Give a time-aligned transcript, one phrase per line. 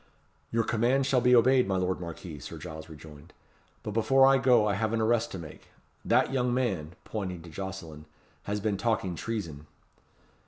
[0.49, 3.33] "Your commands shall be obeyed, my lord Marquis," Sir Giles rejoined;
[3.83, 5.67] "but before I go I have an arrest to make.
[6.03, 8.05] That young man," pointing to Jocelyn,
[8.45, 9.67] "has been talking treason."